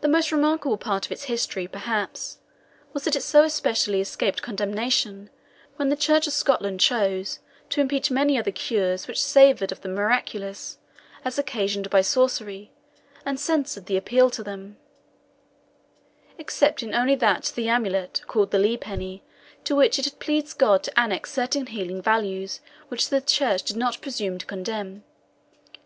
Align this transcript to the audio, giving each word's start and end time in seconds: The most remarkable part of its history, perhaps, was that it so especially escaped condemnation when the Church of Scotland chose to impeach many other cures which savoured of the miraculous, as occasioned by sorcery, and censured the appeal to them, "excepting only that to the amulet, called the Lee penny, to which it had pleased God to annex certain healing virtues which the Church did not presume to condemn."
The 0.00 0.08
most 0.08 0.32
remarkable 0.32 0.78
part 0.78 1.04
of 1.04 1.12
its 1.12 1.24
history, 1.24 1.66
perhaps, 1.68 2.38
was 2.94 3.04
that 3.04 3.14
it 3.14 3.20
so 3.20 3.42
especially 3.42 4.00
escaped 4.00 4.40
condemnation 4.40 5.28
when 5.76 5.90
the 5.90 5.96
Church 5.96 6.26
of 6.26 6.32
Scotland 6.32 6.80
chose 6.80 7.40
to 7.68 7.82
impeach 7.82 8.10
many 8.10 8.38
other 8.38 8.50
cures 8.50 9.06
which 9.06 9.22
savoured 9.22 9.70
of 9.70 9.82
the 9.82 9.90
miraculous, 9.90 10.78
as 11.26 11.38
occasioned 11.38 11.90
by 11.90 12.00
sorcery, 12.00 12.72
and 13.26 13.38
censured 13.38 13.84
the 13.84 13.98
appeal 13.98 14.30
to 14.30 14.42
them, 14.42 14.78
"excepting 16.38 16.94
only 16.94 17.14
that 17.16 17.42
to 17.42 17.54
the 17.56 17.68
amulet, 17.68 18.22
called 18.28 18.50
the 18.50 18.58
Lee 18.58 18.78
penny, 18.78 19.22
to 19.64 19.76
which 19.76 19.98
it 19.98 20.06
had 20.06 20.18
pleased 20.20 20.56
God 20.56 20.82
to 20.84 20.98
annex 20.98 21.30
certain 21.30 21.66
healing 21.66 22.00
virtues 22.00 22.62
which 22.88 23.10
the 23.10 23.20
Church 23.20 23.62
did 23.62 23.76
not 23.76 24.00
presume 24.00 24.38
to 24.38 24.46
condemn." 24.46 25.04